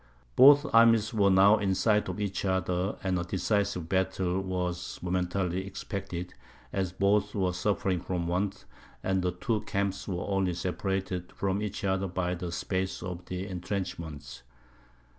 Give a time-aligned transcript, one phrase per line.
[0.35, 5.63] Both armies were now in sight of each other; and a decisive battle was momentarily
[5.67, 6.33] expected,
[6.73, 8.65] as both were suffering from want,
[9.03, 13.45] and the two camps were only separated from each other by the space of the
[13.47, 14.41] entrenchments.